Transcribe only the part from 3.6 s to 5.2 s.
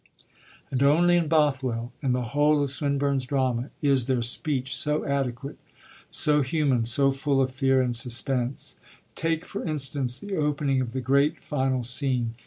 is there speech so